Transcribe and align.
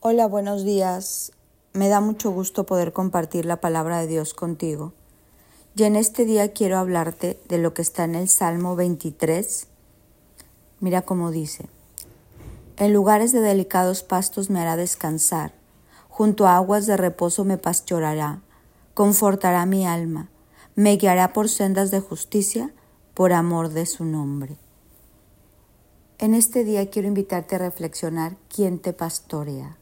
Hola, 0.00 0.28
buenos 0.28 0.62
días. 0.62 1.32
Me 1.72 1.88
da 1.88 2.00
mucho 2.00 2.30
gusto 2.30 2.64
poder 2.64 2.92
compartir 2.92 3.44
la 3.44 3.60
palabra 3.60 3.98
de 3.98 4.06
Dios 4.06 4.32
contigo. 4.32 4.92
Y 5.74 5.82
en 5.82 5.96
este 5.96 6.24
día 6.24 6.52
quiero 6.52 6.78
hablarte 6.78 7.40
de 7.48 7.58
lo 7.58 7.74
que 7.74 7.82
está 7.82 8.04
en 8.04 8.14
el 8.14 8.28
Salmo 8.28 8.76
23. 8.76 9.66
Mira 10.78 11.02
cómo 11.02 11.32
dice. 11.32 11.68
En 12.76 12.92
lugares 12.92 13.32
de 13.32 13.40
delicados 13.40 14.04
pastos 14.04 14.50
me 14.50 14.60
hará 14.60 14.76
descansar, 14.76 15.52
junto 16.08 16.46
a 16.46 16.54
aguas 16.54 16.86
de 16.86 16.96
reposo 16.96 17.44
me 17.44 17.58
pastoreará, 17.58 18.40
confortará 18.94 19.66
mi 19.66 19.84
alma, 19.84 20.30
me 20.76 20.96
guiará 20.96 21.32
por 21.32 21.48
sendas 21.48 21.90
de 21.90 21.98
justicia 21.98 22.72
por 23.14 23.32
amor 23.32 23.70
de 23.70 23.84
su 23.84 24.04
nombre. 24.04 24.58
En 26.18 26.34
este 26.34 26.62
día 26.62 26.88
quiero 26.88 27.08
invitarte 27.08 27.56
a 27.56 27.58
reflexionar 27.58 28.36
quién 28.48 28.78
te 28.78 28.92
pastorea. 28.92 29.76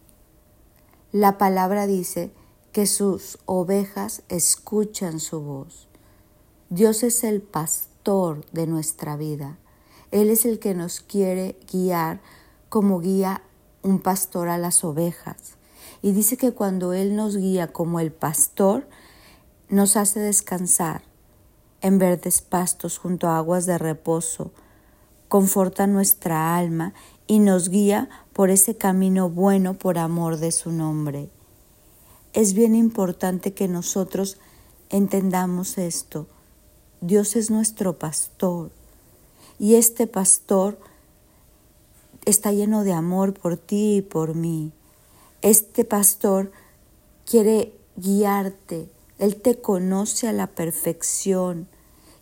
La 1.18 1.38
palabra 1.38 1.86
dice 1.86 2.30
que 2.72 2.86
sus 2.86 3.38
ovejas 3.46 4.22
escuchan 4.29 5.18
su 5.18 5.40
voz. 5.40 5.89
Dios 6.68 7.02
es 7.02 7.25
el 7.25 7.40
pastor 7.40 8.44
de 8.52 8.66
nuestra 8.66 9.16
vida. 9.16 9.56
Él 10.11 10.29
es 10.29 10.44
el 10.44 10.58
que 10.58 10.75
nos 10.75 11.00
quiere 11.00 11.58
guiar 11.72 12.20
como 12.68 13.00
guía 13.00 13.40
un 13.82 13.98
pastor 14.00 14.50
a 14.50 14.58
las 14.58 14.84
ovejas. 14.84 15.54
Y 16.02 16.12
dice 16.12 16.36
que 16.36 16.52
cuando 16.52 16.92
Él 16.92 17.17
nos 17.17 17.39
guía 17.39 17.72
como 17.72 17.98
el 17.98 18.12
pastor, 18.12 18.86
nos 19.70 19.96
hace 19.96 20.20
descansar 20.20 21.00
en 21.80 21.98
verdes 21.98 22.42
pastos 22.42 22.98
junto 22.98 23.28
a 23.28 23.39
aguas 23.39 23.64
de 23.64 23.78
reposo, 23.78 24.53
conforta 25.28 25.86
nuestra 25.86 26.58
alma 26.58 26.92
y 27.26 27.39
nos 27.39 27.70
guía 27.70 28.11
por 28.36 28.50
ese 28.50 28.76
camino 28.76 29.31
bueno 29.31 29.79
por 29.79 29.96
amor 29.96 30.36
de 30.36 30.53
su 30.53 30.71
nombre. 30.71 31.31
Es 32.34 32.53
bien 32.53 32.75
importante 32.75 33.55
que 33.55 33.67
nosotros 33.67 34.37
entendamos 34.91 35.79
esto. 35.79 36.27
Dios 37.01 37.34
es 37.34 37.51
nuestro 37.51 37.98
pastor 37.98 38.70
y 39.59 39.77
este 39.77 40.07
pastor 40.07 40.79
está 42.27 42.53
lleno 42.53 42.84
de 42.84 42.92
amor 42.92 43.33
por 43.33 43.57
ti 43.57 43.97
y 43.97 44.03
por 44.03 44.34
mí. 44.34 44.70
Este 45.41 45.87
pastor 45.87 46.53
quiere 47.25 47.73
guiarte, 47.97 48.91
Él 49.19 49.37
te 49.37 49.62
conoce 49.62 50.29
a 50.29 50.34
la 50.34 50.48
perfección 50.48 51.69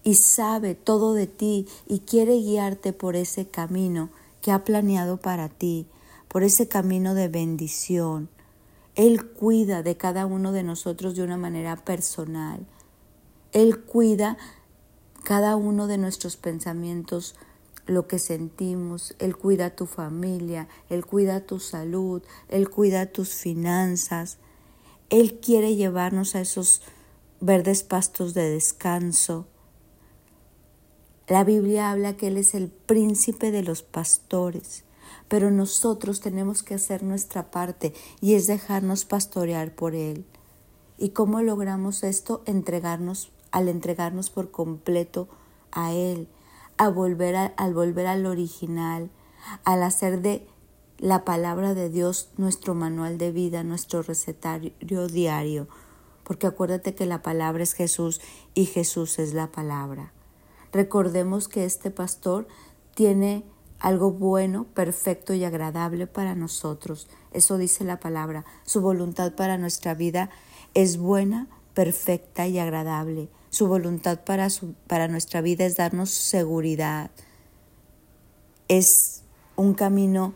y 0.05 0.15
sabe 0.15 0.77
todo 0.77 1.13
de 1.13 1.27
ti 1.27 1.67
y 1.89 1.99
quiere 1.99 2.37
guiarte 2.37 2.93
por 2.93 3.17
ese 3.17 3.49
camino 3.49 4.11
que 4.43 4.53
ha 4.53 4.63
planeado 4.63 5.17
para 5.17 5.49
ti, 5.49 5.89
por 6.35 6.43
ese 6.43 6.67
camino 6.67 7.15
de 7.15 7.29
bendición. 7.29 8.29
Él 8.97 9.25
cuida 9.25 9.85
de 9.85 9.97
cada 9.97 10.27
uno 10.27 10.51
de 10.51 10.65
nosotros 10.65 11.15
de 11.15 11.23
una 11.23 11.37
manera 11.37 11.77
personal. 11.77 12.67
Él 13.53 13.85
cuida 13.85 14.37
cada 15.23 15.55
uno 15.55 15.87
de 15.87 15.97
nuestros 15.97 16.37
pensamientos, 16.37 17.37
lo 17.87 18.09
que 18.09 18.19
sentimos. 18.19 19.15
Él 19.21 19.37
cuida 19.37 19.77
tu 19.77 19.87
familia, 19.87 20.67
Él 20.89 21.07
cuida 21.07 21.39
tu 21.47 21.61
salud, 21.61 22.21
Él 22.49 22.69
cuida 22.69 23.07
tus 23.07 23.35
finanzas. 23.35 24.39
Él 25.11 25.39
quiere 25.39 25.77
llevarnos 25.77 26.35
a 26.35 26.41
esos 26.41 26.83
verdes 27.41 27.85
pastos 27.85 28.35
de 28.35 28.51
descanso. 28.51 29.47
La 31.29 31.45
Biblia 31.45 31.93
habla 31.93 32.17
que 32.17 32.27
Él 32.27 32.39
es 32.39 32.57
el 32.57 32.71
príncipe 32.71 33.53
de 33.53 33.63
los 33.63 33.85
pastores, 33.85 34.84
pero 35.29 35.51
nosotros 35.51 36.21
tenemos 36.21 36.63
que 36.63 36.75
hacer 36.75 37.03
nuestra 37.03 37.51
parte 37.51 37.95
y 38.21 38.35
es 38.35 38.47
dejarnos 38.47 39.05
pastorear 39.05 39.75
por 39.75 39.95
Él. 39.95 40.25
¿Y 40.99 41.11
cómo 41.11 41.43
logramos 41.43 42.03
esto? 42.05 42.43
Entregarnos, 42.47 43.33
al 43.51 43.69
entregarnos 43.69 44.31
por 44.31 44.51
completo 44.51 45.29
a 45.73 45.93
Él, 45.93 46.29
a 46.77 46.89
volver 46.89 47.53
al 47.57 47.75
volver 47.75 48.07
al 48.07 48.27
original, 48.27 49.11
al 49.65 49.83
hacer 49.83 50.23
de 50.23 50.47
la 50.99 51.25
palabra 51.25 51.75
de 51.75 51.91
Dios 51.91 52.31
nuestro 52.37 52.75
manual 52.75 53.19
de 53.19 53.33
vida, 53.33 53.65
nuestro 53.65 54.03
recetario 54.03 54.73
diario, 55.09 55.69
porque 56.23 56.47
acuérdate 56.47 56.95
que 56.95 57.07
la 57.07 57.23
palabra 57.23 57.63
es 57.63 57.75
Jesús 57.75 58.21
y 58.55 58.67
Jesús 58.67 59.19
es 59.19 59.35
la 59.35 59.49
palabra. 59.49 60.13
Recordemos 60.73 61.49
que 61.49 61.65
este 61.65 61.91
pastor 61.91 62.49
tiene 62.95 63.45
algo 63.85 64.13
bueno, 64.13 64.65
perfecto 64.65 65.35
y 65.35 65.45
agradable 65.45 66.07
para 66.07 66.35
nosotros. 66.35 67.07
Eso 67.33 67.59
dice 67.59 67.85
la 67.85 68.01
palabra. 68.01 68.47
Su 68.65 68.81
voluntad 68.81 69.35
para 69.35 69.59
nuestra 69.59 69.93
vida 69.93 70.31
es 70.73 70.97
buena, 70.97 71.49
perfecta 71.75 72.47
y 72.47 72.59
agradable. 72.59 73.29
Su 73.51 73.69
voluntad 73.69 74.21
para, 74.25 74.49
para 74.87 75.07
nuestra 75.07 75.43
vida 75.43 75.67
es 75.67 75.77
darnos 75.77 76.09
seguridad. 76.09 77.11
Es 78.69 79.23
un 79.55 79.75
camino 79.75 80.35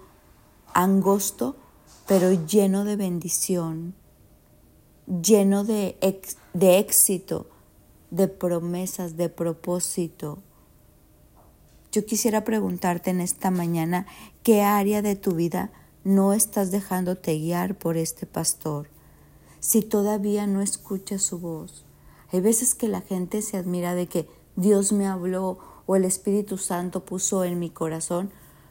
angosto, 0.75 1.57
pero 2.07 2.31
lleno 2.45 2.85
de 2.85 2.97
bendición, 2.97 3.95
lleno 5.07 5.65
de, 5.65 5.97
de 6.53 6.79
éxito, 6.79 7.49
de 8.11 8.29
promesas, 8.29 9.17
de 9.17 9.31
propósito. 9.31 10.43
Yo 11.99 12.07
quisiera 12.07 12.45
preguntarte 12.45 13.11
en 13.11 13.21
esta 13.21 13.51
mañana 13.51 14.07
qué 14.45 14.63
área 14.63 15.03
de 15.03 15.17
tu 15.17 15.35
vida 15.35 15.73
no 16.05 16.33
estás 16.33 16.71
dejándote 16.71 17.37
guiar 17.37 17.77
por 17.77 17.97
este 17.97 18.25
pastor. 18.25 18.89
Si 19.59 19.83
todavía 19.83 20.47
no 20.47 20.63
escuchas 20.63 21.23
su 21.23 21.41
voz. 21.41 21.85
Hay 22.31 22.41
veces 22.41 22.77
que 22.77 22.87
la 22.87 23.01
gente 23.01 23.43
se 23.43 23.57
admira 23.57 23.97
de 23.97 24.07
que 24.07 24.29
Dios 24.55 24.93
me 24.93 25.09
habló 25.09 25.59
o 25.87 25.97
el 25.97 26.05
Espíritu 26.05 26.57
Santo 26.57 27.05
puso 27.05 27.43
en 27.43 27.59
mi 27.59 27.69
corazón, 27.69 28.31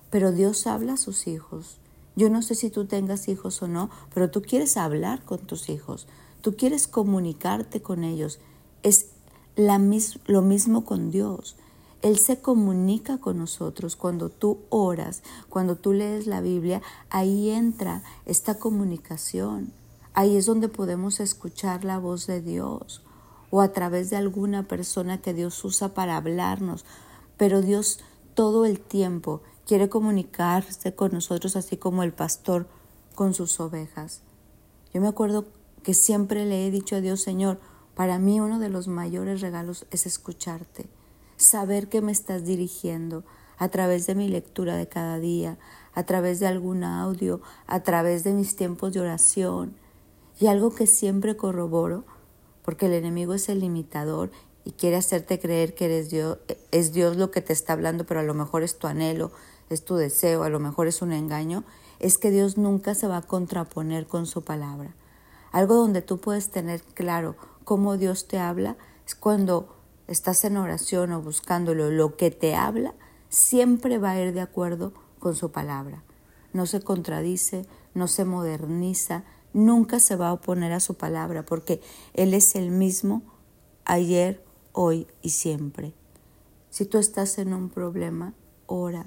pero 0.10 0.32
Dios 0.32 0.66
habla 0.66 0.94
a 0.94 0.98
sus 0.98 1.28
hijos. 1.28 1.80
Yo 2.16 2.30
no 2.30 2.42
sé 2.42 2.56
si 2.56 2.70
tú 2.70 2.86
tengas 2.86 3.28
hijos 3.28 3.62
o 3.62 3.68
no, 3.68 3.90
pero 4.14 4.32
tú 4.32 4.42
quieres 4.42 4.78
hablar 4.78 5.26
con 5.26 5.40
tus 5.40 5.68
hijos, 5.68 6.08
tú 6.40 6.56
quieres 6.56 6.88
comunicarte 6.88 7.82
con 7.82 8.06
ellos. 8.06 8.40
Es 8.84 9.08
lo 9.58 10.42
mismo 10.44 10.86
con 10.86 11.12
Dios. 11.12 11.58
Él 12.02 12.18
se 12.20 12.40
comunica 12.42 13.18
con 13.18 13.38
nosotros 13.38 13.96
cuando 13.96 14.30
tú 14.30 14.60
oras, 14.70 15.24
cuando 15.50 15.76
tú 15.76 15.94
lees 15.94 16.28
la 16.28 16.42
Biblia, 16.42 16.82
ahí 17.10 17.50
entra 17.50 18.04
esta 18.26 18.60
comunicación. 18.60 19.74
Ahí 20.14 20.36
es 20.38 20.46
donde 20.46 20.70
podemos 20.70 21.20
escuchar 21.20 21.84
la 21.84 21.98
voz 21.98 22.28
de 22.28 22.42
Dios 22.42 23.04
o 23.50 23.62
a 23.62 23.72
través 23.74 24.10
de 24.10 24.18
alguna 24.18 24.68
persona 24.68 25.22
que 25.22 25.34
Dios 25.34 25.64
usa 25.64 25.94
para 25.94 26.18
hablarnos. 26.18 26.86
Pero 27.38 27.62
Dios 27.62 28.00
todo 28.34 28.66
el 28.66 28.80
tiempo 28.80 29.42
quiere 29.66 29.90
comunicarse 29.90 30.96
con 30.96 31.12
nosotros 31.12 31.56
así 31.56 31.78
como 31.78 32.04
el 32.04 32.14
pastor 32.14 32.68
con 33.16 33.34
sus 33.34 33.60
ovejas. 33.60 34.22
Yo 34.94 35.02
me 35.02 35.08
acuerdo 35.08 35.46
que 35.84 35.94
siempre 35.94 36.46
le 36.46 36.66
he 36.68 36.72
dicho 36.72 36.96
a 36.96 37.02
Dios, 37.02 37.22
Señor, 37.22 37.60
para 37.96 38.20
mí 38.20 38.40
uno 38.40 38.60
de 38.60 38.70
los 38.70 38.88
mayores 38.88 39.42
regalos 39.42 39.86
es 39.92 40.06
escucharte, 40.06 40.88
saber 41.38 41.88
que 41.88 42.02
me 42.02 42.12
estás 42.12 42.44
dirigiendo 42.44 43.24
a 43.58 43.70
través 43.70 44.06
de 44.08 44.16
mi 44.16 44.28
lectura 44.28 44.76
de 44.76 44.88
cada 44.88 45.20
día, 45.20 45.58
a 45.94 46.04
través 46.04 46.40
de 46.40 46.48
algún 46.48 46.84
audio, 46.84 47.42
a 47.66 47.82
través 47.82 48.24
de 48.24 48.34
mis 48.34 48.56
tiempos 48.56 48.94
de 48.94 49.00
oración. 49.00 49.76
Y 50.40 50.48
algo 50.48 50.74
que 50.74 50.86
siempre 50.86 51.38
corroboro, 51.38 52.06
porque 52.64 52.88
el 52.88 52.94
enemigo 52.94 53.34
es 53.34 53.50
el 53.50 53.60
limitador 53.62 54.32
y 54.64 54.72
quiere 54.72 54.98
hacerte 54.98 55.40
creer 55.40 55.74
que 55.74 55.86
eres 55.86 56.10
Dios, 56.10 56.38
es 56.72 56.92
Dios 56.92 57.16
lo 57.16 57.32
que 57.32 57.42
te 57.42 57.54
está 57.54 57.74
hablando, 57.74 58.06
pero 58.06 58.20
a 58.20 58.24
lo 58.24 58.34
mejor 58.34 58.64
es 58.64 58.78
tu 58.78 58.88
anhelo, 58.88 59.32
es 59.70 59.86
tu 59.86 59.96
deseo, 59.96 60.44
a 60.44 60.50
lo 60.50 60.60
mejor 60.60 60.88
es 60.88 61.02
un 61.02 61.14
engaño, 61.14 61.64
es 62.00 62.18
que 62.18 62.30
Dios 62.30 62.58
nunca 62.58 62.94
se 62.94 63.08
va 63.08 63.18
a 63.18 63.22
contraponer 63.22 64.06
con 64.06 64.28
su 64.28 64.44
palabra. 64.44 64.94
Algo 65.52 65.76
donde 65.76 66.02
tú 66.02 66.20
puedes 66.20 66.50
tener 66.50 66.84
claro 66.84 67.36
cómo 67.64 67.98
Dios 67.98 68.28
te 68.28 68.38
habla 68.38 68.76
es 69.06 69.16
cuando 69.16 69.77
estás 70.08 70.44
en 70.46 70.58
oración 70.58 71.12
o 71.12 71.22
buscándolo. 71.22 71.92
Lo 71.92 72.18
que 72.18 72.32
te 72.32 72.56
habla 72.56 72.96
siempre 73.30 73.98
va 73.98 74.12
a 74.12 74.22
ir 74.22 74.34
de 74.34 74.42
acuerdo 74.42 74.94
con 75.20 75.36
su 75.36 75.52
palabra. 75.52 76.04
No 76.54 76.66
se 76.66 76.82
contradice, 76.82 77.66
no 77.94 78.08
se 78.08 78.26
moderniza, 78.26 79.24
nunca 79.54 80.00
se 80.00 80.16
va 80.16 80.30
a 80.30 80.34
oponer 80.34 80.72
a 80.72 80.80
su 80.80 80.96
palabra 80.96 81.46
porque 81.46 81.82
Él 82.14 82.34
es 82.34 82.56
el 82.56 82.72
mismo 82.72 83.24
ayer, 83.86 84.44
hoy 84.72 85.08
y 85.22 85.30
siempre. 85.30 85.94
Si 86.70 86.86
tú 86.86 86.98
estás 86.98 87.38
en 87.38 87.54
un 87.54 87.70
problema, 87.70 88.34
ora. 88.66 89.06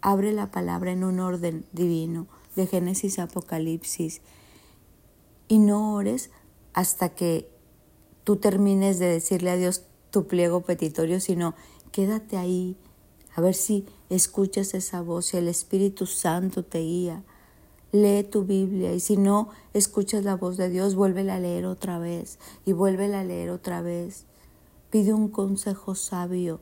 Abre 0.00 0.32
la 0.32 0.50
palabra 0.50 0.92
en 0.92 1.04
un 1.04 1.20
orden 1.20 1.66
divino 1.72 2.26
de 2.54 2.66
Génesis 2.66 3.18
a 3.18 3.24
Apocalipsis 3.24 4.22
y 5.48 5.58
no 5.58 5.94
ores 5.94 6.30
hasta 6.72 7.10
que 7.10 7.50
tú 8.24 8.36
termines 8.36 8.98
de 8.98 9.06
decirle 9.06 9.50
a 9.50 9.56
Dios 9.56 9.84
tu 10.16 10.26
pliego 10.26 10.62
petitorio, 10.62 11.20
sino 11.20 11.54
quédate 11.92 12.38
ahí, 12.38 12.74
a 13.34 13.42
ver 13.42 13.54
si 13.54 13.84
escuchas 14.08 14.72
esa 14.72 15.02
voz, 15.02 15.34
y 15.34 15.36
el 15.36 15.46
Espíritu 15.46 16.06
Santo 16.06 16.64
te 16.64 16.78
guía. 16.78 17.22
lee 17.92 18.22
tu 18.24 18.44
Biblia 18.44 18.94
y 18.94 19.00
si 19.00 19.18
no 19.18 19.50
escuchas 19.74 20.24
la 20.24 20.34
voz 20.34 20.56
de 20.56 20.70
Dios, 20.70 20.94
vuélvela 20.94 21.34
a 21.34 21.38
leer 21.38 21.66
otra 21.66 21.98
vez 21.98 22.38
y 22.64 22.72
vuélvela 22.72 23.20
a 23.20 23.24
leer 23.24 23.50
otra 23.50 23.82
vez. 23.82 24.24
Pide 24.88 25.12
un 25.12 25.28
consejo 25.28 25.94
sabio 25.94 26.60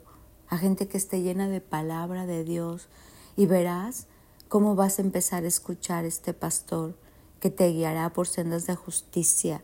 a 0.48 0.58
gente 0.58 0.88
que 0.88 0.98
esté 0.98 1.22
llena 1.22 1.48
de 1.48 1.60
palabra 1.60 2.26
de 2.26 2.42
Dios 2.42 2.88
y 3.36 3.46
verás 3.46 4.08
cómo 4.48 4.74
vas 4.74 4.98
a 4.98 5.02
empezar 5.02 5.44
a 5.44 5.48
escuchar 5.48 6.04
este 6.04 6.34
pastor 6.34 6.96
que 7.38 7.50
te 7.50 7.70
guiará 7.70 8.12
por 8.12 8.26
sendas 8.26 8.66
de 8.66 8.74
justicia, 8.74 9.62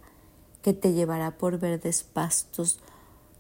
que 0.63 0.75
te 0.75 0.93
llevará 0.93 1.39
por 1.39 1.59
verdes 1.59 2.05
pastos, 2.05 2.79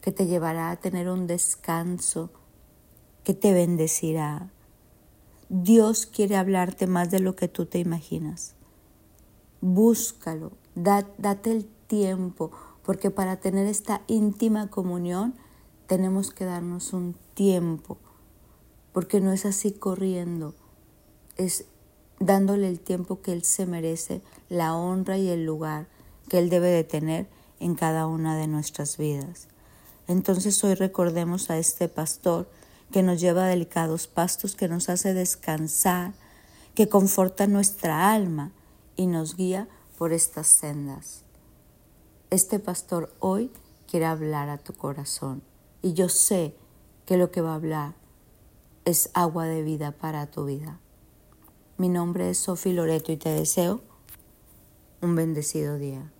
que 0.00 0.12
te 0.12 0.26
llevará 0.26 0.70
a 0.70 0.76
tener 0.76 1.08
un 1.08 1.26
descanso, 1.26 2.30
que 3.24 3.34
te 3.34 3.52
bendecirá. 3.52 4.50
Dios 5.48 6.06
quiere 6.06 6.36
hablarte 6.36 6.86
más 6.86 7.10
de 7.10 7.20
lo 7.20 7.36
que 7.36 7.48
tú 7.48 7.66
te 7.66 7.78
imaginas. 7.78 8.54
Búscalo, 9.60 10.52
date 10.74 11.50
el 11.50 11.66
tiempo, 11.86 12.50
porque 12.84 13.10
para 13.10 13.36
tener 13.36 13.66
esta 13.66 14.02
íntima 14.06 14.68
comunión 14.68 15.34
tenemos 15.86 16.30
que 16.30 16.44
darnos 16.44 16.92
un 16.92 17.14
tiempo, 17.34 17.98
porque 18.92 19.20
no 19.20 19.32
es 19.32 19.44
así 19.44 19.72
corriendo, 19.72 20.54
es 21.36 21.66
dándole 22.20 22.68
el 22.68 22.80
tiempo 22.80 23.20
que 23.20 23.32
Él 23.32 23.44
se 23.44 23.66
merece, 23.66 24.22
la 24.48 24.76
honra 24.76 25.18
y 25.18 25.28
el 25.28 25.44
lugar 25.44 25.88
que 26.28 26.38
Él 26.38 26.48
debe 26.48 26.68
de 26.68 26.84
tener 26.84 27.28
en 27.58 27.74
cada 27.74 28.06
una 28.06 28.36
de 28.36 28.46
nuestras 28.46 28.96
vidas. 28.96 29.48
Entonces 30.10 30.64
hoy 30.64 30.74
recordemos 30.74 31.50
a 31.50 31.58
este 31.58 31.86
pastor 31.86 32.50
que 32.90 33.04
nos 33.04 33.20
lleva 33.20 33.46
delicados 33.46 34.08
pastos, 34.08 34.56
que 34.56 34.66
nos 34.66 34.88
hace 34.88 35.14
descansar, 35.14 36.14
que 36.74 36.88
conforta 36.88 37.46
nuestra 37.46 38.12
alma 38.12 38.50
y 38.96 39.06
nos 39.06 39.36
guía 39.36 39.68
por 39.96 40.12
estas 40.12 40.48
sendas. 40.48 41.22
Este 42.30 42.58
pastor 42.58 43.14
hoy 43.20 43.52
quiere 43.88 44.06
hablar 44.06 44.48
a 44.48 44.58
tu 44.58 44.72
corazón 44.72 45.44
y 45.80 45.92
yo 45.92 46.08
sé 46.08 46.56
que 47.06 47.16
lo 47.16 47.30
que 47.30 47.40
va 47.40 47.52
a 47.52 47.54
hablar 47.54 47.94
es 48.84 49.10
agua 49.14 49.44
de 49.44 49.62
vida 49.62 49.92
para 49.92 50.28
tu 50.28 50.44
vida. 50.44 50.80
Mi 51.78 51.88
nombre 51.88 52.30
es 52.30 52.38
Sofi 52.38 52.72
Loreto 52.72 53.12
y 53.12 53.16
te 53.16 53.28
deseo 53.28 53.80
un 55.02 55.14
bendecido 55.14 55.78
día. 55.78 56.10